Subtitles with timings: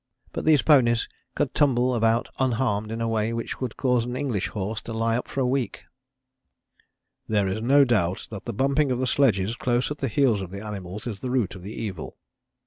[0.33, 4.47] But these ponies could tumble about unharmed in a way which would cause an English
[4.47, 5.83] horse to lie up for a week.
[7.27, 10.49] "There is no doubt that the bumping of the sledges close at the heels of
[10.49, 12.17] the animals is the root of the evil."